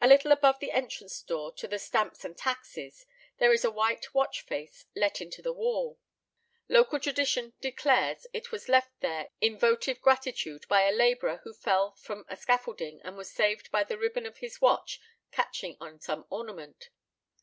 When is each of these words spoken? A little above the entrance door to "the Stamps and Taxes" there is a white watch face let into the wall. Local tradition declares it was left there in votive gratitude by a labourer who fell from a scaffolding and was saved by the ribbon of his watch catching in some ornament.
A 0.00 0.08
little 0.08 0.32
above 0.32 0.58
the 0.58 0.70
entrance 0.72 1.20
door 1.20 1.52
to 1.56 1.68
"the 1.68 1.78
Stamps 1.78 2.24
and 2.24 2.34
Taxes" 2.34 3.04
there 3.36 3.52
is 3.52 3.62
a 3.62 3.70
white 3.70 4.14
watch 4.14 4.40
face 4.40 4.86
let 4.96 5.20
into 5.20 5.42
the 5.42 5.52
wall. 5.52 5.98
Local 6.66 6.98
tradition 6.98 7.52
declares 7.60 8.26
it 8.32 8.50
was 8.50 8.70
left 8.70 8.98
there 9.00 9.28
in 9.42 9.58
votive 9.58 10.00
gratitude 10.00 10.64
by 10.70 10.84
a 10.88 10.92
labourer 10.96 11.42
who 11.44 11.52
fell 11.52 11.92
from 11.92 12.24
a 12.26 12.38
scaffolding 12.38 13.02
and 13.04 13.18
was 13.18 13.30
saved 13.30 13.70
by 13.70 13.84
the 13.84 13.98
ribbon 13.98 14.24
of 14.24 14.38
his 14.38 14.62
watch 14.62 14.98
catching 15.30 15.76
in 15.78 16.00
some 16.00 16.24
ornament. 16.30 16.88